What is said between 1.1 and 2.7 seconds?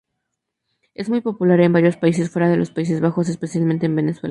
popular en varios países fuera de